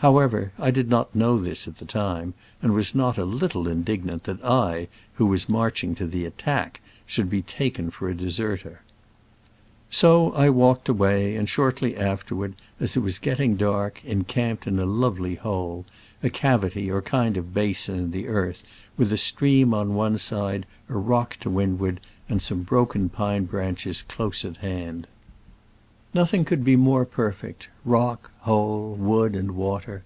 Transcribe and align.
However, 0.00 0.52
I 0.58 0.70
did 0.70 0.90
not 0.90 1.14
know 1.14 1.38
this 1.38 1.66
at 1.66 1.78
the 1.78 1.86
time, 1.86 2.34
and 2.60 2.74
was 2.74 2.94
not 2.94 3.16
a 3.16 3.24
little 3.24 3.66
indignant 3.66 4.24
that 4.24 4.44
I, 4.44 4.88
who 5.14 5.24
was 5.24 5.48
marching 5.48 5.94
to 5.94 6.06
the 6.06 6.26
attack, 6.26 6.82
should 7.06 7.30
be 7.30 7.40
taken 7.40 7.90
for 7.90 8.10
a 8.10 8.14
deserter. 8.14 8.82
So 9.90 10.32
I 10.34 10.50
walked 10.50 10.90
away, 10.90 11.34
and 11.34 11.48
shortly 11.48 11.96
after 11.96 12.36
ward, 12.36 12.56
as 12.78 12.94
it 12.94 13.00
was 13.00 13.18
getting 13.18 13.56
dark, 13.56 14.02
encamped 14.04 14.66
in 14.66 14.78
a 14.78 14.84
lovely 14.86 15.36
hole— 15.36 15.86
a 16.22 16.28
cavity 16.28 16.90
or 16.90 17.00
kind 17.00 17.38
of 17.38 17.54
basin 17.54 17.94
in 17.98 18.10
the 18.10 18.28
earth, 18.28 18.62
with 18.98 19.14
a 19.14 19.16
stream 19.16 19.72
on 19.72 19.94
one 19.94 20.18
side, 20.18 20.66
a 20.90 20.96
rock 20.98 21.38
to 21.40 21.48
windward 21.48 22.00
and 22.28 22.42
some 22.42 22.64
broken 22.64 23.08
pine 23.08 23.46
branches 23.46 24.02
close 24.02 24.44
at 24.44 24.58
hand. 24.58 25.04
Digitized 26.14 26.18
by 26.18 26.38
Google 26.38 26.44
28 26.46 26.46
SCRAMBLES 26.46 26.46
AMONGST 26.46 26.46
THE 26.46 26.46
ALPS 26.46 26.46
IN 26.46 26.46
i86o^'69. 26.46 26.46
Nothing 26.46 26.46
could 26.46 26.64
be 26.64 26.76
more 26.76 27.04
perfect— 27.04 27.68
rock, 27.84 28.30
hole, 28.40 28.94
wood 28.94 29.36
and 29.36 29.50
water. 29.54 30.04